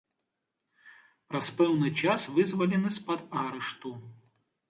[1.33, 3.89] Праз пэўны час вызвалены з-пад арышту.